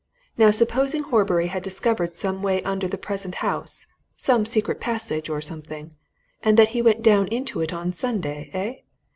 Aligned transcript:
Now, 0.35 0.49
supposing 0.49 1.03
Horbury 1.03 1.45
had 1.45 1.61
discovered 1.61 2.15
some 2.17 2.41
way 2.41 2.63
under 2.63 2.87
the 2.87 2.97
present 2.97 3.35
house, 3.45 3.85
some 4.17 4.45
secret 4.47 4.79
passage 4.81 5.29
or 5.29 5.41
something, 5.41 5.95
and 6.41 6.57
that 6.57 6.69
he 6.69 6.81
went 6.81 7.03
down 7.03 7.27
into 7.27 7.61
it 7.61 7.71
on 7.71 7.93
Sunday 7.93 8.49
eh? 8.51 8.81